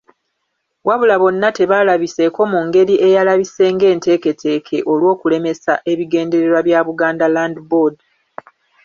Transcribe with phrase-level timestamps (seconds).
[0.87, 7.95] Wabula bonna tebaalabiseeko mu ngeri eyalabise ng’enteeketeeke olwokulemesa ebigendererwa bya Buganda Land Board.